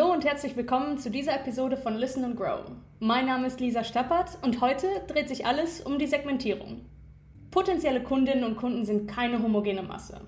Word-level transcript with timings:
und 0.00 0.24
herzlich 0.24 0.56
willkommen 0.56 0.96
zu 0.96 1.10
dieser 1.10 1.34
Episode 1.34 1.76
von 1.76 1.96
Listen 1.96 2.24
and 2.24 2.36
Grow. 2.36 2.60
Mein 2.98 3.26
Name 3.26 3.46
ist 3.46 3.60
Lisa 3.60 3.84
Stappert 3.84 4.38
und 4.40 4.62
heute 4.62 4.86
dreht 5.06 5.28
sich 5.28 5.44
alles 5.44 5.82
um 5.82 5.98
die 5.98 6.06
Segmentierung. 6.06 6.86
Potenzielle 7.50 8.02
Kundinnen 8.02 8.42
und 8.42 8.56
Kunden 8.56 8.86
sind 8.86 9.06
keine 9.06 9.42
homogene 9.42 9.82
Masse. 9.82 10.22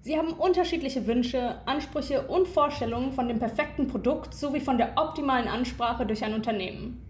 Sie 0.00 0.18
haben 0.18 0.32
unterschiedliche 0.32 1.06
Wünsche, 1.06 1.60
Ansprüche 1.66 2.22
und 2.26 2.48
Vorstellungen 2.48 3.12
von 3.12 3.28
dem 3.28 3.38
perfekten 3.38 3.86
Produkt 3.86 4.34
sowie 4.34 4.60
von 4.60 4.76
der 4.76 4.94
optimalen 4.96 5.46
Ansprache 5.46 6.04
durch 6.04 6.24
ein 6.24 6.34
Unternehmen. 6.34 7.00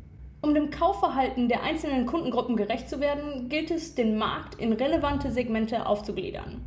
Um 0.42 0.52
dem 0.54 0.68
Kaufverhalten 0.68 1.48
der 1.48 1.62
einzelnen 1.62 2.04
Kundengruppen 2.04 2.56
gerecht 2.56 2.90
zu 2.90 3.00
werden, 3.00 3.48
gilt 3.48 3.70
es, 3.70 3.94
den 3.94 4.18
Markt 4.18 4.54
in 4.56 4.74
relevante 4.74 5.30
Segmente 5.30 5.86
aufzugliedern. 5.86 6.60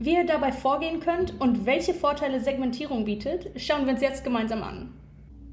Wie 0.00 0.14
ihr 0.14 0.24
dabei 0.24 0.52
vorgehen 0.52 1.00
könnt 1.00 1.40
und 1.40 1.66
welche 1.66 1.92
Vorteile 1.92 2.40
Segmentierung 2.40 3.04
bietet, 3.04 3.50
schauen 3.60 3.84
wir 3.84 3.92
uns 3.92 4.00
jetzt 4.00 4.22
gemeinsam 4.22 4.62
an. 4.62 4.94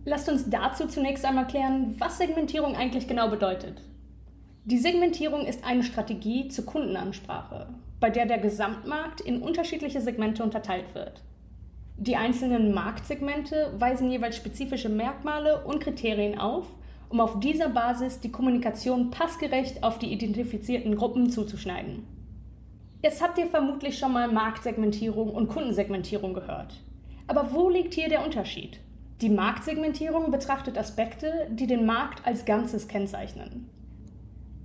Lasst 0.05 0.29
uns 0.29 0.47
dazu 0.47 0.87
zunächst 0.87 1.25
einmal 1.25 1.47
klären, 1.47 1.95
was 1.97 2.19
Segmentierung 2.19 2.75
eigentlich 2.75 3.07
genau 3.07 3.27
bedeutet. 3.27 3.81
Die 4.65 4.77
Segmentierung 4.77 5.47
ist 5.47 5.65
eine 5.65 5.81
Strategie 5.81 6.47
zur 6.49 6.67
Kundenansprache, 6.67 7.69
bei 7.99 8.11
der 8.11 8.27
der 8.27 8.37
Gesamtmarkt 8.37 9.19
in 9.19 9.41
unterschiedliche 9.41 9.99
Segmente 9.99 10.43
unterteilt 10.43 10.93
wird. 10.93 11.23
Die 11.97 12.15
einzelnen 12.15 12.71
Marktsegmente 12.71 13.73
weisen 13.79 14.11
jeweils 14.11 14.35
spezifische 14.35 14.89
Merkmale 14.89 15.65
und 15.65 15.79
Kriterien 15.79 16.37
auf, 16.37 16.67
um 17.09 17.19
auf 17.19 17.39
dieser 17.39 17.69
Basis 17.69 18.19
die 18.19 18.31
Kommunikation 18.31 19.09
passgerecht 19.09 19.83
auf 19.83 19.97
die 19.97 20.13
identifizierten 20.13 20.95
Gruppen 20.95 21.31
zuzuschneiden. 21.31 22.14
Jetzt 23.01 23.21
habt 23.21 23.37
ihr 23.37 23.47
vermutlich 23.47 23.97
schon 23.97 24.13
mal 24.13 24.27
Marktsegmentierung 24.31 25.29
und 25.29 25.47
Kundensegmentierung 25.47 26.33
gehört. 26.33 26.73
Aber 27.27 27.53
wo 27.53 27.69
liegt 27.69 27.93
hier 27.93 28.09
der 28.09 28.23
Unterschied? 28.23 28.79
Die 29.21 29.29
Marktsegmentierung 29.29 30.31
betrachtet 30.31 30.77
Aspekte, 30.77 31.47
die 31.49 31.67
den 31.67 31.85
Markt 31.85 32.25
als 32.25 32.45
Ganzes 32.45 32.87
kennzeichnen. 32.87 33.69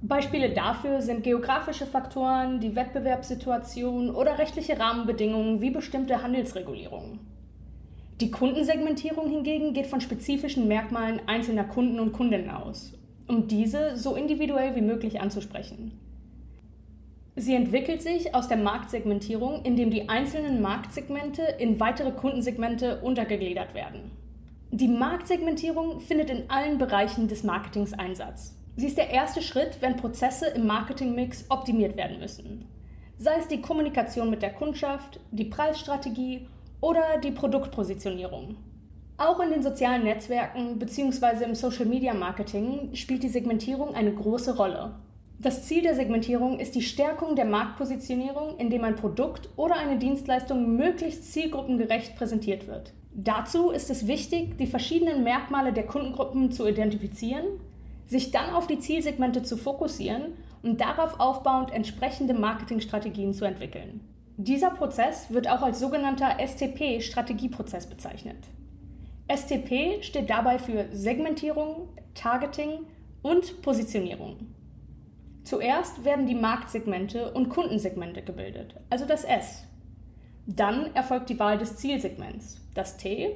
Beispiele 0.03 0.51
dafür 0.51 1.03
sind 1.03 1.23
geografische 1.23 1.87
Faktoren, 1.87 2.59
die 2.59 2.75
Wettbewerbssituation 2.75 4.11
oder 4.15 4.39
rechtliche 4.39 4.79
Rahmenbedingungen 4.79 5.61
wie 5.61 5.71
bestimmte 5.71 6.23
Handelsregulierungen. 6.23 7.21
Die 8.21 8.31
Kundensegmentierung 8.31 9.29
hingegen 9.29 9.73
geht 9.73 9.87
von 9.87 10.01
spezifischen 10.01 10.69
Merkmalen 10.69 11.21
einzelner 11.27 11.65
Kunden 11.65 12.01
und 12.01 12.13
Kundinnen 12.13 12.51
aus, 12.51 12.93
um 13.29 13.47
diese 13.47 13.97
so 13.97 14.15
individuell 14.15 14.75
wie 14.75 14.83
möglich 14.83 15.21
anzusprechen. 15.21 15.93
Sie 17.37 17.55
entwickelt 17.55 18.03
sich 18.03 18.35
aus 18.35 18.49
der 18.49 18.57
Marktsegmentierung, 18.57 19.63
indem 19.65 19.91
die 19.91 20.09
einzelnen 20.09 20.61
Marktsegmente 20.61 21.43
in 21.59 21.79
weitere 21.79 22.11
Kundensegmente 22.11 23.01
untergegliedert 23.01 23.75
werden. 23.75 24.11
Die 24.73 24.89
Marktsegmentierung 24.89 26.01
findet 26.01 26.31
in 26.31 26.51
allen 26.51 26.79
Bereichen 26.79 27.29
des 27.29 27.43
Marketings 27.45 27.93
Einsatz. 27.93 28.57
Sie 28.77 28.87
ist 28.87 28.99
der 28.99 29.11
erste 29.11 29.43
Schritt, 29.43 29.79
wenn 29.81 29.97
Prozesse 29.97 30.47
im 30.47 30.67
Marketingmix 30.67 31.47
optimiert 31.49 31.97
werden 31.97 32.19
müssen. 32.19 32.67
Sei 33.19 33.37
es 33.39 33.49
die 33.49 33.61
Kommunikation 33.61 34.31
mit 34.31 34.43
der 34.43 34.53
Kundschaft, 34.53 35.21
die 35.31 35.45
Preisstrategie 35.45 36.47
oder 36.81 37.19
die 37.23 37.33
Produktpositionierung. 37.33 38.57
Auch 39.19 39.41
in 39.41 39.51
den 39.51 39.63
sozialen 39.63 40.05
Netzwerken 40.05 40.79
bzw. 40.79 41.45
im 41.45 41.55
Social 41.55 41.85
Media 41.85 42.15
Marketing 42.15 42.95
spielt 42.95 43.23
die 43.23 43.29
Segmentierung 43.29 43.95
eine 43.95 44.15
große 44.15 44.57
Rolle. 44.57 44.95
Das 45.43 45.63
Ziel 45.65 45.81
der 45.81 45.95
Segmentierung 45.95 46.59
ist 46.61 46.75
die 46.75 46.83
Stärkung 46.83 47.35
der 47.35 47.47
Marktpositionierung, 47.47 48.59
indem 48.59 48.85
ein 48.85 48.97
Produkt 48.97 49.49
oder 49.57 49.77
eine 49.77 49.97
Dienstleistung 49.97 50.77
möglichst 50.77 51.33
zielgruppengerecht 51.33 52.15
präsentiert 52.15 52.67
wird. 52.67 52.93
Dazu 53.15 53.71
ist 53.71 53.89
es 53.89 54.07
wichtig, 54.07 54.59
die 54.59 54.67
verschiedenen 54.67 55.25
Merkmale 55.25 55.73
der 55.73 55.87
Kundengruppen 55.87 56.53
zu 56.53 56.69
identifizieren, 56.69 57.47
sich 58.07 58.33
dann 58.33 58.51
auf 58.51 58.67
die 58.67 58.81
Zielsegmente 58.81 59.43
zu 59.43 59.57
fokussieren 59.57 60.35
und 60.63 60.83
darauf 60.83 61.19
aufbauend 61.19 61.73
entsprechende 61.73 62.35
Marketingstrategien 62.35 63.33
zu 63.33 63.47
entwickeln. 63.47 64.03
Dieser 64.37 64.71
Prozess 64.71 65.33
wird 65.33 65.49
auch 65.49 65.63
als 65.63 65.81
sogenannter 65.81 66.37
STP-Strategieprozess 66.39 67.87
bezeichnet. 67.87 68.37
STP 69.35 70.03
steht 70.03 70.29
dabei 70.29 70.59
für 70.59 70.85
Segmentierung, 70.93 71.89
Targeting 72.15 72.81
und 73.23 73.63
Positionierung. 73.63 74.37
Zuerst 75.51 76.05
werden 76.05 76.29
die 76.29 76.37
Marktsegmente 76.37 77.33
und 77.33 77.49
Kundensegmente 77.49 78.23
gebildet, 78.23 78.77
also 78.89 79.05
das 79.05 79.25
S. 79.25 79.65
Dann 80.47 80.95
erfolgt 80.95 81.29
die 81.29 81.41
Wahl 81.41 81.59
des 81.59 81.75
Zielsegments, 81.75 82.61
das 82.75 82.99
T, 82.99 83.35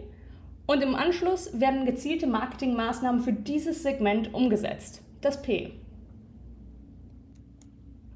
und 0.67 0.81
im 0.81 0.95
Anschluss 0.95 1.59
werden 1.59 1.85
gezielte 1.85 2.29
Marketingmaßnahmen 2.29 3.21
für 3.21 3.33
dieses 3.33 3.83
Segment 3.83 4.33
umgesetzt, 4.33 5.03
das 5.23 5.43
P. 5.43 5.73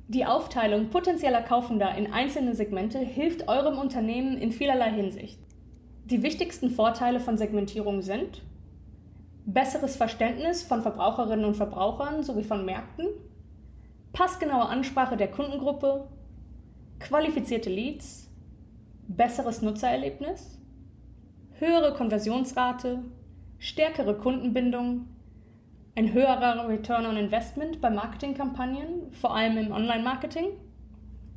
Die 0.06 0.25
Aufteilung 0.25 0.91
potenzieller 0.91 1.42
Kaufender 1.42 1.92
in 1.97 2.12
einzelne 2.12 2.54
Segmente 2.54 3.00
hilft 3.00 3.48
eurem 3.48 3.78
Unternehmen 3.78 4.38
in 4.38 4.53
vielerlei 4.53 4.92
Hinsicht. 4.92 5.41
Die 6.04 6.22
wichtigsten 6.22 6.70
Vorteile 6.70 7.19
von 7.19 7.37
Segmentierung 7.37 8.03
sind 8.03 8.42
besseres 9.44 9.97
Verständnis 9.97 10.62
von 10.62 10.82
Verbraucherinnen 10.82 11.47
und 11.47 11.56
Verbrauchern 11.56 12.22
sowie 12.22 12.44
von 12.44 12.64
Märkten, 12.64 13.08
passgenaue 14.19 14.69
Ansprache 14.69 15.17
der 15.17 15.31
Kundengruppe, 15.31 16.09
qualifizierte 16.99 17.71
Leads, 17.71 18.29
besseres 19.06 19.62
Nutzererlebnis, 19.62 20.59
höhere 21.61 21.95
Konversionsrate, 21.95 23.05
stärkere 23.61 24.17
Kundenbindung, 24.17 25.06
ein 25.95 26.12
höherer 26.12 26.69
Return 26.69 27.06
on 27.06 27.17
Investment 27.17 27.81
bei 27.81 27.91
Marketingkampagnen, 27.91 29.12
vor 29.12 29.37
allem 29.37 29.56
im 29.56 29.71
Online-Marketing, 29.71 30.47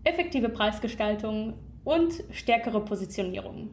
effektive 0.03 0.49
Preisgestaltung 0.49 1.53
und 1.83 2.23
stärkere 2.31 2.83
Positionierung. 2.83 3.69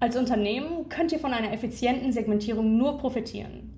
Als 0.00 0.18
Unternehmen 0.18 0.90
könnt 0.90 1.12
ihr 1.12 1.18
von 1.18 1.32
einer 1.32 1.54
effizienten 1.54 2.12
Segmentierung 2.12 2.76
nur 2.76 2.98
profitieren. 2.98 3.72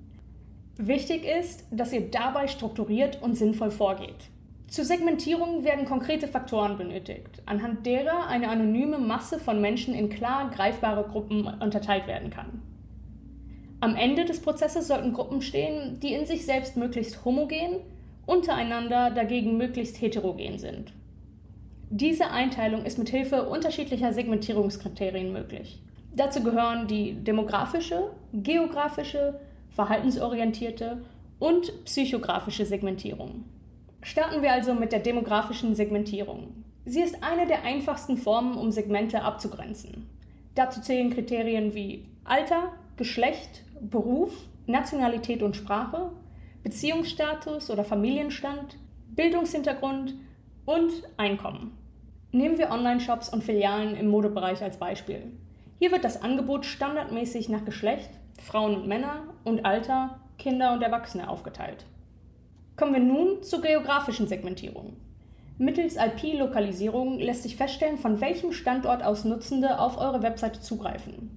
Wichtig 0.77 1.25
ist, 1.25 1.69
dass 1.71 1.93
ihr 1.93 2.11
dabei 2.11 2.49
strukturiert 2.49 3.23
und 3.23 3.37
sinnvoll 3.37 3.71
vorgeht. 3.71 4.29
Zur 4.71 4.85
Segmentierung 4.85 5.65
werden 5.65 5.85
konkrete 5.85 6.29
Faktoren 6.29 6.79
benötigt, 6.79 7.43
anhand 7.45 7.85
derer 7.85 8.29
eine 8.29 8.49
anonyme 8.49 8.99
Masse 8.99 9.41
von 9.41 9.61
Menschen 9.61 9.95
in 9.95 10.11
klar 10.11 10.49
greifbare 10.49 11.03
Gruppen 11.11 11.45
unterteilt 11.45 12.07
werden 12.07 12.31
kann. 12.31 12.63
Am 13.81 13.97
Ende 13.97 14.25
des 14.25 14.41
Prozesses 14.41 14.87
sollten 14.87 15.13
Gruppen 15.13 15.43
stehen, 15.43 15.99
die 15.99 16.15
in 16.15 16.25
sich 16.25 16.47
selbst 16.47 16.77
möglichst 16.77 17.25
homogen, 17.25 17.81
untereinander 18.27 19.11
dagegen 19.11 19.57
möglichst 19.57 20.01
heterogen 20.01 20.61
sind. 20.61 20.93
Diese 21.91 22.31
Einteilung 22.31 22.85
ist 22.85 22.97
mit 22.97 23.09
Hilfe 23.09 23.49
unterschiedlicher 23.49 24.13
Segmentierungskriterien 24.13 25.33
möglich. 25.33 25.83
Dazu 26.15 26.45
gehören 26.45 26.87
die 26.87 27.15
demografische, 27.15 28.13
geografische, 28.33 29.41
verhaltensorientierte 29.71 31.03
und 31.41 31.85
psychografische 31.87 32.65
Segmentierung. 32.65 33.47
Starten 34.03 34.43
wir 34.43 34.53
also 34.53 34.75
mit 34.75 34.93
der 34.93 35.01
demografischen 35.01 35.75
Segmentierung. 35.75 36.65
Sie 36.87 37.03
ist 37.03 37.23
eine 37.23 37.47
der 37.47 37.65
einfachsten 37.65 38.17
Formen, 38.17 38.57
um 38.57 38.71
Segmente 38.71 39.23
abzugrenzen. 39.23 40.09
Dazu 40.55 40.81
zählen 40.81 41.11
Kriterien 41.11 41.75
wie 41.75 42.07
Alter, 42.25 42.73
Geschlecht, 42.97 43.63
Beruf, 43.81 44.33
Nationalität 44.67 45.43
und 45.43 45.57
Sprache, 45.57 46.11
Beziehungsstatus 46.63 47.71
oder 47.71 47.85
Familienstand, 47.85 48.77
Bildungshintergrund 49.15 50.15
und 50.65 50.93
Einkommen. 51.17 51.77
Nehmen 52.33 52.59
wir 52.59 52.71
Online-Shops 52.71 53.29
und 53.29 53.45
Filialen 53.45 53.97
im 53.97 54.09
Modebereich 54.09 54.63
als 54.63 54.79
Beispiel. 54.79 55.33
Hier 55.79 55.91
wird 55.91 56.05
das 56.05 56.23
Angebot 56.23 56.65
standardmäßig 56.65 57.49
nach 57.49 57.65
Geschlecht, 57.65 58.11
Frauen 58.43 58.75
und 58.75 58.87
Männer 58.87 59.25
und 59.45 59.65
Alter, 59.65 60.21
Kinder 60.39 60.73
und 60.73 60.83
Erwachsene 60.83 61.29
aufgeteilt. 61.29 61.87
Kommen 62.81 62.95
wir 62.95 63.01
nun 63.01 63.43
zur 63.43 63.61
geografischen 63.61 64.27
Segmentierung. 64.27 64.97
Mittels 65.59 65.97
IP-Lokalisierung 65.97 67.19
lässt 67.19 67.43
sich 67.43 67.55
feststellen, 67.55 67.99
von 67.99 68.23
welchem 68.23 68.53
Standort 68.53 69.03
aus 69.03 69.27
Nutzende 69.27 69.79
auf 69.79 69.99
eure 69.99 70.23
Webseite 70.23 70.63
zugreifen. 70.63 71.29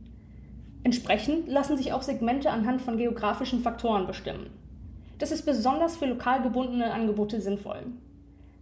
Entsprechend 0.86 1.50
lassen 1.50 1.76
sich 1.76 1.92
auch 1.92 2.02
Segmente 2.02 2.50
anhand 2.50 2.82
von 2.82 2.96
geografischen 2.96 3.60
Faktoren 3.60 4.08
bestimmen. 4.08 4.52
Das 5.20 5.34
ist 5.34 5.46
besonders 5.46 5.98
für 5.98 6.06
lokal 6.06 6.42
gebundene 6.44 6.94
Angebote 6.94 7.42
sinnvoll. 7.42 7.88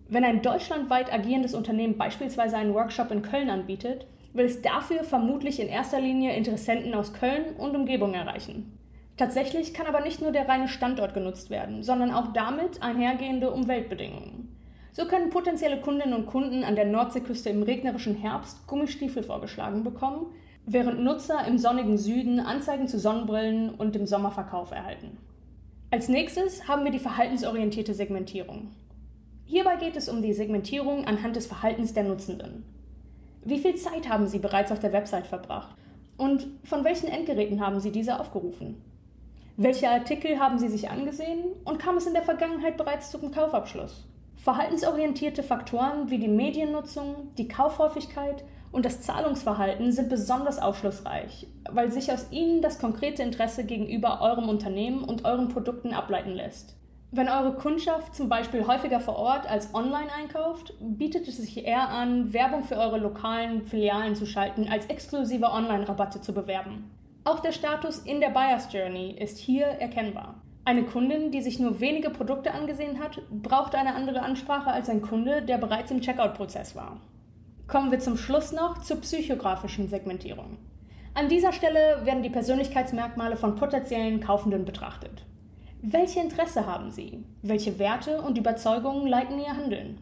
Wenn 0.10 0.24
ein 0.24 0.42
deutschlandweit 0.42 1.14
agierendes 1.14 1.54
Unternehmen 1.54 2.00
beispielsweise 2.00 2.58
einen 2.58 2.74
Workshop 2.74 3.12
in 3.12 3.22
Köln 3.22 3.52
anbietet, 3.52 4.08
will 4.34 4.46
es 4.46 4.64
dafür 4.64 5.04
vermutlich 5.04 5.60
in 5.60 5.68
erster 5.68 6.02
Linie 6.02 6.36
Interessenten 6.36 6.96
aus 6.96 7.14
Köln 7.14 7.56
und 7.60 7.76
Umgebung 7.76 8.16
erreichen. 8.16 8.76
Tatsächlich 9.18 9.74
kann 9.74 9.88
aber 9.88 10.02
nicht 10.02 10.22
nur 10.22 10.32
der 10.32 10.48
reine 10.48 10.68
Standort 10.68 11.14
genutzt 11.14 11.50
werden, 11.50 11.84
sondern 11.84 12.12
auch 12.12 12.34
damit 12.34 12.82
einhergehende 12.82 13.52
Umweltbedingungen. 13.52 14.56
So 14.94 15.06
können 15.06 15.30
potenzielle 15.30 15.80
Kundinnen 15.80 16.14
und 16.14 16.26
Kunden 16.26 16.64
an 16.64 16.76
der 16.76 16.86
Nordseeküste 16.86 17.50
im 17.50 17.64
regnerischen 17.64 18.16
Herbst 18.16 18.68
Gummistiefel 18.68 19.24
vorgeschlagen 19.24 19.84
bekommen, 19.84 20.28
während 20.66 21.00
Nutzer 21.02 21.46
im 21.48 21.58
sonnigen 21.58 21.98
Süden 21.98 22.40
Anzeigen 22.40 22.88
zu 22.88 23.00
Sonnenbrillen 23.00 23.70
und 23.70 23.96
dem 23.96 24.06
Sommerverkauf 24.06 24.72
erhalten. 24.72 25.18
Als 25.92 26.08
nächstes 26.08 26.68
haben 26.68 26.84
wir 26.84 26.92
die 26.92 27.00
verhaltensorientierte 27.00 27.94
Segmentierung. 27.94 28.72
Hierbei 29.46 29.76
geht 29.76 29.98
es 29.98 30.08
um 30.08 30.22
die 30.22 30.34
Segmentierung 30.34 31.06
anhand 31.06 31.36
des 31.36 31.48
Verhaltens 31.48 31.94
der 31.94 32.04
Nutzenden. 32.04 32.64
Wie 33.44 33.60
viel 33.60 33.76
Zeit 33.76 34.08
haben 34.08 34.28
Sie 34.28 34.40
bereits 34.40 34.72
auf 34.72 34.80
der 34.80 34.94
Website 34.94 35.28
verbracht? 35.28 35.76
Und 36.18 36.48
von 36.64 36.84
welchen 36.84 37.08
Endgeräten 37.08 37.60
haben 37.60 37.80
Sie 37.80 37.92
diese 37.92 38.20
aufgerufen? 38.20 38.82
Welche 39.58 39.90
Artikel 39.90 40.40
haben 40.40 40.60
Sie 40.60 40.70
sich 40.70 40.90
angesehen 40.90 41.40
und 41.66 41.78
kam 41.78 41.98
es 41.98 42.08
in 42.08 42.14
der 42.14 42.24
Vergangenheit 42.24 42.78
bereits 42.78 43.12
zum 43.12 43.32
Kaufabschluss? 43.32 44.08
Verhaltensorientierte 44.38 45.44
Faktoren 45.44 46.10
wie 46.10 46.20
die 46.20 46.30
Mediennutzung, 46.30 47.34
die 47.38 47.50
Kaufhäufigkeit 47.50 48.46
und 48.72 48.86
das 48.86 49.02
Zahlungsverhalten 49.02 49.92
sind 49.92 50.10
besonders 50.10 50.58
aufschlussreich, 50.58 51.48
weil 51.70 51.92
sich 51.92 52.12
aus 52.14 52.32
ihnen 52.32 52.62
das 52.62 52.80
konkrete 52.80 53.24
Interesse 53.24 53.66
gegenüber 53.66 54.22
eurem 54.22 54.48
Unternehmen 54.48 55.04
und 55.04 55.26
euren 55.26 55.50
Produkten 55.50 55.94
ableiten 55.94 56.32
lässt. 56.32 56.78
Wenn 57.12 57.28
eure 57.28 57.54
Kundschaft 57.54 58.16
zum 58.16 58.30
Beispiel 58.30 58.66
häufiger 58.66 59.02
vor 59.02 59.18
Ort 59.18 59.46
als 59.50 59.76
online 59.76 60.10
einkauft, 60.18 60.74
bietet 60.80 61.28
es 61.28 61.36
sich 61.38 61.66
eher 61.66 61.90
an, 61.90 62.32
Werbung 62.32 62.64
für 62.64 62.78
eure 62.78 63.00
lokalen 63.00 63.64
Filialen 63.64 64.16
zu 64.16 64.26
schalten, 64.26 64.70
als 64.72 64.86
exklusive 64.86 65.52
Online-Rabatte 65.52 66.22
zu 66.22 66.34
bewerben. 66.34 66.90
Auch 67.24 67.40
der 67.40 67.52
Status 67.52 68.00
in 68.00 68.20
der 68.20 68.30
Buyer's 68.30 68.74
Journey 68.74 69.12
ist 69.12 69.38
hier 69.38 69.66
erkennbar. 69.66 70.42
Eine 70.66 70.84
Kundin, 70.84 71.32
die 71.32 71.42
sich 71.42 71.60
nur 71.60 71.80
wenige 71.80 72.10
Produkte 72.10 72.52
angesehen 72.52 73.00
hat, 73.00 73.22
braucht 73.30 73.76
eine 73.76 73.94
andere 73.94 74.24
Ansprache 74.24 74.72
als 74.72 74.90
ein 74.90 75.04
Kunde, 75.04 75.44
der 75.44 75.60
bereits 75.60 75.92
im 75.92 76.02
Checkout-Prozess 76.02 76.76
war. 76.76 77.00
Kommen 77.68 77.92
wir 77.92 78.00
zum 78.00 78.18
Schluss 78.18 78.52
noch 78.52 78.80
zur 78.80 79.02
psychografischen 79.02 79.88
Segmentierung. 79.88 80.58
An 81.14 81.30
dieser 81.30 81.54
Stelle 81.54 82.06
werden 82.06 82.24
die 82.24 82.30
Persönlichkeitsmerkmale 82.30 83.38
von 83.38 83.56
potenziellen 83.56 84.20
Kaufenden 84.20 84.66
betrachtet. 84.66 85.24
Welche 85.84 86.22
Interesse 86.22 86.66
haben 86.66 86.92
Sie? 86.92 87.24
Welche 87.44 87.78
Werte 87.78 88.22
und 88.22 88.38
Überzeugungen 88.38 89.08
leiten 89.08 89.40
Ihr 89.40 89.56
Handeln? 89.56 90.00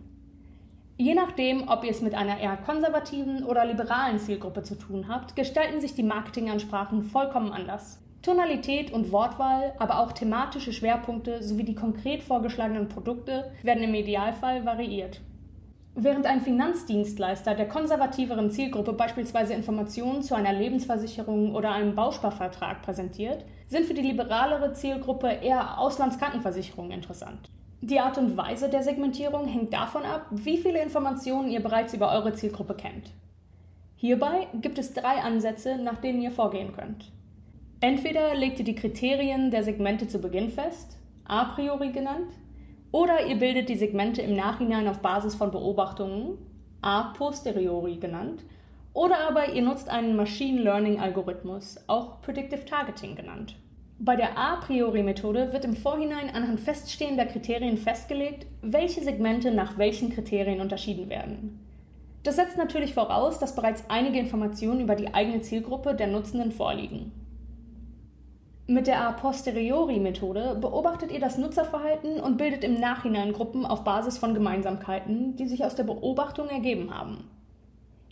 Je 1.01 1.13
nachdem, 1.13 1.69
ob 1.69 1.85
ihr 1.85 1.91
es 1.91 2.01
mit 2.01 2.13
einer 2.13 2.41
eher 2.41 2.57
konservativen 2.57 3.45
oder 3.45 3.63
liberalen 3.63 4.19
Zielgruppe 4.19 4.63
zu 4.63 4.75
tun 4.75 5.07
habt, 5.07 5.33
gestalten 5.33 5.79
sich 5.79 5.95
die 5.95 6.03
Marketingansprachen 6.03 7.03
vollkommen 7.03 7.53
anders. 7.53 8.03
Tonalität 8.21 8.91
und 8.91 9.13
Wortwahl, 9.13 9.73
aber 9.79 9.99
auch 9.99 10.11
thematische 10.11 10.73
Schwerpunkte 10.73 11.41
sowie 11.41 11.63
die 11.63 11.73
konkret 11.73 12.21
vorgeschlagenen 12.21 12.89
Produkte 12.89 13.49
werden 13.63 13.81
im 13.81 13.93
Idealfall 13.93 14.65
variiert. 14.65 15.21
Während 15.95 16.25
ein 16.25 16.41
Finanzdienstleister 16.41 17.55
der 17.55 17.69
konservativeren 17.69 18.51
Zielgruppe 18.51 18.91
beispielsweise 18.91 19.53
Informationen 19.53 20.21
zu 20.21 20.35
einer 20.35 20.51
Lebensversicherung 20.51 21.55
oder 21.55 21.71
einem 21.71 21.95
Bausparvertrag 21.95 22.81
präsentiert, 22.81 23.45
sind 23.69 23.85
für 23.85 23.93
die 23.93 24.01
liberalere 24.01 24.73
Zielgruppe 24.73 25.29
eher 25.29 25.79
Auslandskrankenversicherungen 25.79 26.91
interessant. 26.91 27.49
Die 27.81 27.99
Art 27.99 28.17
und 28.17 28.35
Weise 28.35 28.69
der 28.69 28.83
Segmentierung 28.83 29.47
hängt 29.47 29.73
davon 29.73 30.03
ab, 30.03 30.25
wie 30.31 30.57
viele 30.57 30.81
Informationen 30.81 31.49
ihr 31.49 31.61
bereits 31.61 31.93
über 31.93 32.11
eure 32.11 32.33
Zielgruppe 32.33 32.73
kennt. 32.73 33.11
Hierbei 33.95 34.47
gibt 34.61 34.77
es 34.77 34.93
drei 34.93 35.21
Ansätze, 35.21 35.77
nach 35.77 35.97
denen 35.97 36.21
ihr 36.21 36.31
vorgehen 36.31 36.73
könnt. 36.73 37.11
Entweder 37.79 38.35
legt 38.35 38.59
ihr 38.59 38.65
die 38.65 38.75
Kriterien 38.75 39.51
der 39.51 39.63
Segmente 39.63 40.09
zu 40.09 40.19
Beginn 40.19 40.49
fest, 40.49 40.97
a 41.25 41.45
priori 41.45 41.91
genannt, 41.91 42.33
oder 42.91 43.25
ihr 43.25 43.37
bildet 43.37 43.69
die 43.69 43.77
Segmente 43.77 44.21
im 44.21 44.35
Nachhinein 44.35 44.87
auf 44.89 44.99
Basis 44.99 45.35
von 45.35 45.51
Beobachtungen, 45.51 46.37
a 46.81 47.13
posteriori 47.13 47.95
genannt, 47.95 48.43
oder 48.93 49.19
aber 49.19 49.53
ihr 49.53 49.61
nutzt 49.61 49.87
einen 49.87 50.17
Machine 50.17 50.61
Learning 50.61 50.99
Algorithmus, 50.99 51.77
auch 51.87 52.19
Predictive 52.21 52.65
Targeting 52.65 53.15
genannt. 53.15 53.55
Bei 54.01 54.15
der 54.15 54.37
a 54.37 54.55
priori 54.55 55.03
Methode 55.03 55.51
wird 55.51 55.65
im 55.65 55.75
Vorhinein 55.75 56.33
anhand 56.33 56.61
feststehender 56.61 57.25
Kriterien 57.25 57.77
festgelegt, 57.77 58.47
welche 58.61 59.03
Segmente 59.03 59.51
nach 59.51 59.77
welchen 59.77 60.09
Kriterien 60.09 60.61
unterschieden 60.61 61.09
werden. 61.09 61.59
Das 62.23 62.37
setzt 62.37 62.57
natürlich 62.57 62.93
voraus, 62.93 63.39
dass 63.39 63.55
bereits 63.55 63.83
einige 63.89 64.17
Informationen 64.17 64.79
über 64.79 64.95
die 64.95 65.13
eigene 65.13 65.41
Zielgruppe 65.41 65.95
der 65.95 66.07
Nutzenden 66.07 66.53
vorliegen. 66.53 67.11
Mit 68.67 68.87
der 68.87 69.01
A 69.05 69.11
posteriori-Methode 69.11 70.57
beobachtet 70.61 71.11
ihr 71.11 71.19
das 71.19 71.37
Nutzerverhalten 71.37 72.21
und 72.21 72.37
bildet 72.37 72.63
im 72.63 72.79
Nachhinein 72.79 73.33
Gruppen 73.33 73.65
auf 73.65 73.83
Basis 73.83 74.17
von 74.17 74.33
Gemeinsamkeiten, 74.33 75.35
die 75.35 75.47
sich 75.47 75.65
aus 75.65 75.75
der 75.75 75.83
Beobachtung 75.83 76.47
ergeben 76.47 76.93
haben. 76.93 77.25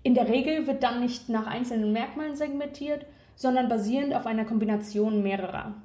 In 0.03 0.15
der 0.15 0.27
Regel 0.27 0.67
wird 0.67 0.83
dann 0.83 0.99
nicht 0.99 1.29
nach 1.29 1.47
einzelnen 1.47 1.93
Merkmalen 1.93 2.35
segmentiert, 2.35 3.05
sondern 3.37 3.69
basierend 3.69 4.13
auf 4.13 4.25
einer 4.25 4.43
Kombination 4.43 5.23
mehrerer. 5.23 5.75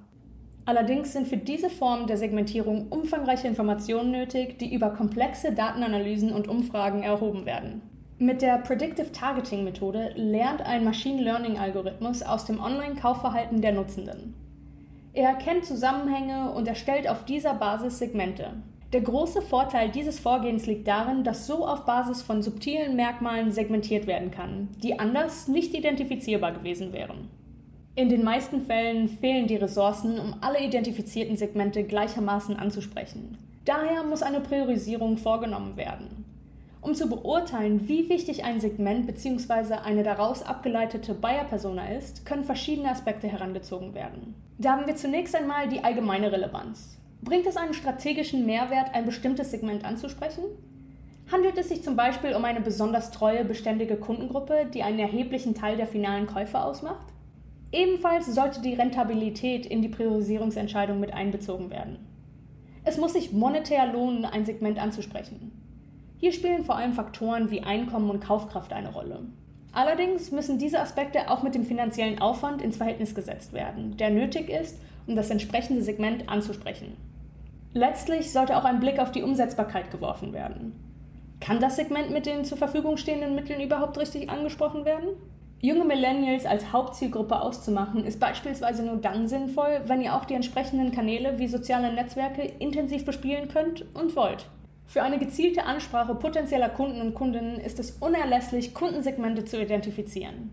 Allerdings 0.65 1.13
sind 1.13 1.29
für 1.29 1.37
diese 1.37 1.71
Form 1.71 2.07
der 2.07 2.17
Segmentierung 2.17 2.89
umfangreiche 2.89 3.47
Informationen 3.47 4.11
nötig, 4.11 4.59
die 4.59 4.75
über 4.75 4.91
komplexe 4.91 5.53
Datenanalysen 5.53 6.33
und 6.33 6.49
Umfragen 6.49 7.03
erhoben 7.03 7.47
werden. 7.47 7.83
Mit 8.19 8.41
der 8.41 8.59
Predictive 8.59 9.11
Targeting 9.13 9.65
Methode 9.65 10.13
lernt 10.15 10.63
ein 10.63 10.85
Machine 10.85 11.23
Learning 11.23 11.59
Algorithmus 11.59 12.23
aus 12.23 12.45
dem 12.45 12.61
Online-Kaufverhalten 12.61 13.61
der 13.61 13.73
Nutzenden. 13.73 14.35
Er 15.13 15.31
erkennt 15.31 15.67
Zusammenhänge 15.67 16.53
und 16.53 16.69
erstellt 16.69 17.09
auf 17.09 17.25
dieser 17.25 17.55
Basis 17.55 17.99
Segmente. 17.99 18.53
Der 18.93 19.01
große 19.01 19.43
Vorteil 19.43 19.91
dieses 19.91 20.21
Vorgehens 20.21 20.67
liegt 20.67 20.87
darin, 20.87 21.25
dass 21.25 21.47
so 21.47 21.67
auf 21.67 21.85
Basis 21.85 22.23
von 22.23 22.43
subtilen 22.43 22.95
Merkmalen 22.95 23.51
segmentiert 23.51 24.07
werden 24.07 24.31
kann, 24.31 24.69
die 24.83 24.99
anders 24.99 25.49
nicht 25.49 25.75
identifizierbar 25.75 26.53
gewesen 26.53 26.93
wären. 26.93 27.29
In 27.95 28.09
den 28.09 28.25
meisten 28.25 28.63
Fällen 28.63 29.07
fehlen 29.07 29.47
die 29.47 29.57
Ressourcen, 29.57 30.19
um 30.19 30.37
alle 30.41 30.65
identifizierten 30.65 31.37
Segmente 31.37 31.85
gleichermaßen 31.85 32.57
anzusprechen. 32.57 33.37
Daher 33.67 34.03
muss 34.03 34.23
eine 34.23 34.41
Priorisierung 34.41 35.19
vorgenommen 35.19 35.77
werden. 35.77 36.25
Um 36.81 36.95
zu 36.95 37.07
beurteilen, 37.07 37.87
wie 37.89 38.09
wichtig 38.09 38.45
ein 38.45 38.61
Segment 38.61 39.07
bzw. 39.07 39.75
eine 39.85 40.03
daraus 40.03 40.43
abgeleitete 40.43 41.13
Buyer-Persona 41.13 41.95
ist, 41.95 42.25
können 42.25 42.45
verschiedene 42.45 42.91
Aspekte 42.91 43.29
herangezogen 43.29 43.95
werden. 43.95 44.35
Da 44.57 44.73
haben 44.73 44.87
wir 44.87 44.97
zunächst 44.97 45.37
einmal 45.37 45.69
die 45.69 45.85
allgemeine 45.85 46.33
Relevanz. 46.33 46.97
Bringt 47.21 47.47
es 47.47 47.59
einen 47.59 47.75
strategischen 47.75 48.47
Mehrwert, 48.47 48.95
ein 48.95 49.05
bestimmtes 49.05 49.51
Segment 49.51 49.85
anzusprechen? 49.85 50.45
Handelt 51.31 51.59
es 51.59 51.69
sich 51.69 51.85
zum 51.85 51.95
Beispiel 51.95 52.35
um 52.35 52.45
eine 52.47 52.63
besonders 52.63 53.11
treue, 53.11 53.45
beständige 53.45 53.97
Kundengruppe, 53.97 54.67
die 54.73 54.83
einen 54.83 54.99
erheblichen 54.99 55.55
Teil 55.55 55.77
der 55.77 55.87
finalen 55.87 56.27
Käufe 56.27 56.59
ausmacht? 56.59 57.12
Ebenfalls 57.73 58.27
sollte 58.27 58.61
die 58.61 58.75
Rentabilität 58.75 59.65
in 59.65 59.81
die 59.81 59.89
Priorisierungsentscheidung 59.89 61.01
mit 61.01 61.15
einbezogen 61.15 61.71
werden. 61.71 61.99
Es 62.85 62.99
muss 62.99 63.15
sich 63.15 63.33
monetär 63.33 63.91
lohnen, 63.91 64.27
ein 64.27 64.45
Segment 64.45 64.79
anzusprechen. 64.79 65.53
Hier 66.19 66.33
spielen 66.33 66.65
vor 66.65 66.77
allem 66.77 66.93
Faktoren 66.93 67.51
wie 67.51 67.63
Einkommen 67.63 68.11
und 68.11 68.21
Kaufkraft 68.21 68.73
eine 68.73 68.93
Rolle. 68.93 69.21
Allerdings 69.73 70.31
müssen 70.31 70.59
diese 70.59 70.81
Aspekte 70.81 71.31
auch 71.31 71.43
mit 71.43 71.55
dem 71.55 71.65
finanziellen 71.65 72.21
Aufwand 72.21 72.61
ins 72.61 72.77
Verhältnis 72.77 73.15
gesetzt 73.15 73.55
werden, 73.55 73.97
der 73.97 74.11
nötig 74.11 74.51
ist, 74.51 74.79
um 75.07 75.17
das 75.17 75.31
entsprechende 75.31 75.83
Segment 75.83 76.29
anzusprechen. 76.29 76.97
Letztlich 77.73 78.33
sollte 78.33 78.57
auch 78.59 78.65
ein 78.65 78.81
Blick 78.81 78.99
auf 78.99 79.13
die 79.13 79.23
Umsetzbarkeit 79.23 79.91
geworfen 79.91 80.35
werden. 80.35 80.75
Kann 81.41 81.59
das 81.59 81.77
Segment 81.77 82.11
mit 82.11 82.27
den 82.27 82.45
zur 82.45 82.59
Verfügung 82.59 82.99
stehenden 82.99 83.35
Mitteln 83.35 83.63
überhaupt 83.63 83.99
richtig 83.99 84.29
angesprochen 84.29 84.85
werden? 84.85 85.09
Junge 85.65 85.85
Millennials 85.85 86.45
als 86.45 86.73
Hauptzielgruppe 86.73 87.41
auszumachen, 87.41 88.05
ist 88.05 88.19
beispielsweise 88.19 88.83
nur 88.83 88.97
dann 88.97 89.29
sinnvoll, 89.29 89.83
wenn 89.87 90.01
ihr 90.01 90.17
auch 90.17 90.25
die 90.25 90.35
entsprechenden 90.35 90.91
Kanäle 90.91 91.39
wie 91.39 91.47
soziale 91.47 91.93
Netzwerke 91.93 92.43
intensiv 92.43 93.05
bespielen 93.05 93.47
könnt 93.47 93.85
und 93.95 94.17
wollt. 94.17 94.47
Für 94.87 95.05
eine 95.05 95.21
gezielte 95.21 95.65
Ansprache 95.65 96.17
potenzieller 96.17 96.69
Kunden 96.69 97.01
und 97.01 97.15
Kundinnen 97.15 97.61
ist 97.61 97.79
es 97.79 97.93
unerlässlich, 97.93 98.75
Kundensegmente 98.75 99.45
zu 99.45 99.63
identifizieren. 99.63 100.51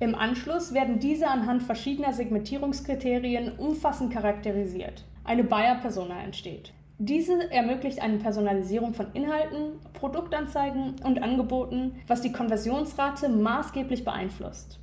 Im 0.00 0.14
Anschluss 0.14 0.74
werden 0.74 0.98
diese 0.98 1.26
anhand 1.26 1.62
verschiedener 1.62 2.12
Segmentierungskriterien 2.12 3.52
umfassend 3.56 4.12
charakterisiert. 4.12 5.02
Eine 5.24 5.44
Buyer-Persona 5.44 6.22
entsteht. 6.22 6.74
Diese 7.02 7.50
ermöglicht 7.50 8.02
eine 8.02 8.18
Personalisierung 8.18 8.92
von 8.92 9.06
Inhalten, 9.14 9.80
Produktanzeigen 9.94 10.96
und 11.02 11.22
Angeboten, 11.22 11.94
was 12.06 12.20
die 12.20 12.30
Konversionsrate 12.30 13.30
maßgeblich 13.30 14.04
beeinflusst. 14.04 14.78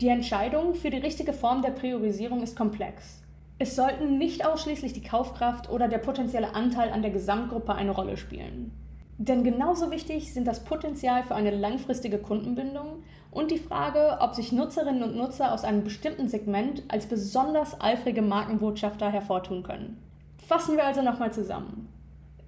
Die 0.00 0.06
Entscheidung 0.06 0.76
für 0.76 0.90
die 0.90 0.98
richtige 0.98 1.32
Form 1.32 1.60
der 1.60 1.72
Priorisierung 1.72 2.44
ist 2.44 2.56
komplex. 2.56 3.24
Es 3.58 3.74
sollten 3.74 4.18
nicht 4.18 4.46
ausschließlich 4.46 4.92
die 4.92 5.02
Kaufkraft 5.02 5.68
oder 5.68 5.88
der 5.88 5.98
potenzielle 5.98 6.54
Anteil 6.54 6.90
an 6.92 7.02
der 7.02 7.10
Gesamtgruppe 7.10 7.74
eine 7.74 7.90
Rolle 7.90 8.16
spielen. 8.16 8.70
Denn 9.18 9.42
genauso 9.42 9.90
wichtig 9.90 10.32
sind 10.32 10.46
das 10.46 10.62
Potenzial 10.62 11.24
für 11.24 11.34
eine 11.34 11.50
langfristige 11.50 12.18
Kundenbindung 12.18 13.02
und 13.32 13.50
die 13.50 13.58
Frage, 13.58 14.18
ob 14.20 14.36
sich 14.36 14.52
Nutzerinnen 14.52 15.02
und 15.02 15.16
Nutzer 15.16 15.52
aus 15.52 15.64
einem 15.64 15.82
bestimmten 15.82 16.28
Segment 16.28 16.84
als 16.86 17.06
besonders 17.06 17.80
eifrige 17.80 18.22
Markenbotschafter 18.22 19.10
hervortun 19.10 19.64
können. 19.64 20.11
Fassen 20.46 20.76
wir 20.76 20.84
also 20.84 21.02
nochmal 21.02 21.32
zusammen. 21.32 21.88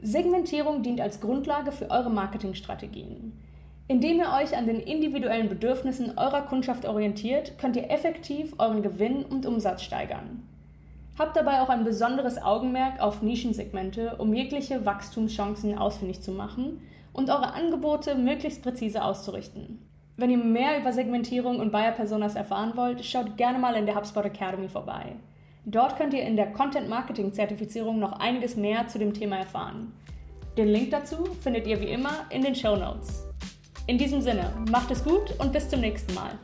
Segmentierung 0.02 0.82
dient 0.82 1.00
als 1.00 1.20
Grundlage 1.20 1.72
für 1.72 1.90
eure 1.90 2.10
Marketingstrategien. 2.10 3.32
Indem 3.86 4.18
ihr 4.18 4.32
euch 4.32 4.56
an 4.56 4.66
den 4.66 4.80
individuellen 4.80 5.48
Bedürfnissen 5.48 6.18
eurer 6.18 6.42
Kundschaft 6.42 6.86
orientiert, 6.86 7.56
könnt 7.58 7.76
ihr 7.76 7.90
effektiv 7.90 8.54
euren 8.58 8.82
Gewinn 8.82 9.24
und 9.24 9.46
Umsatz 9.46 9.82
steigern. 9.82 10.42
Habt 11.18 11.36
dabei 11.36 11.60
auch 11.60 11.68
ein 11.68 11.84
besonderes 11.84 12.42
Augenmerk 12.42 13.00
auf 13.00 13.22
Nischensegmente, 13.22 14.16
um 14.16 14.34
jegliche 14.34 14.84
Wachstumschancen 14.84 15.78
ausfindig 15.78 16.22
zu 16.22 16.32
machen 16.32 16.80
und 17.12 17.30
eure 17.30 17.52
Angebote 17.52 18.16
möglichst 18.16 18.62
präzise 18.62 19.04
auszurichten. 19.04 19.78
Wenn 20.16 20.30
ihr 20.30 20.38
mehr 20.38 20.80
über 20.80 20.92
Segmentierung 20.92 21.60
und 21.60 21.70
Buyer 21.70 21.92
Personas 21.92 22.34
erfahren 22.34 22.72
wollt, 22.74 23.04
schaut 23.04 23.36
gerne 23.36 23.58
mal 23.58 23.74
in 23.76 23.86
der 23.86 23.94
HubSpot 23.94 24.24
Academy 24.24 24.68
vorbei. 24.68 25.16
Dort 25.66 25.96
könnt 25.96 26.12
ihr 26.12 26.22
in 26.22 26.36
der 26.36 26.52
Content 26.52 26.88
Marketing 26.88 27.32
Zertifizierung 27.32 27.98
noch 27.98 28.20
einiges 28.20 28.54
mehr 28.56 28.86
zu 28.86 28.98
dem 28.98 29.14
Thema 29.14 29.38
erfahren. 29.38 29.92
Den 30.58 30.68
Link 30.68 30.90
dazu 30.90 31.24
findet 31.40 31.66
ihr 31.66 31.80
wie 31.80 31.88
immer 31.88 32.26
in 32.30 32.42
den 32.42 32.54
Show 32.54 32.76
Notes. 32.76 33.24
In 33.86 33.98
diesem 33.98 34.20
Sinne, 34.20 34.52
macht 34.70 34.90
es 34.90 35.02
gut 35.02 35.34
und 35.38 35.52
bis 35.52 35.68
zum 35.68 35.80
nächsten 35.80 36.14
Mal. 36.14 36.38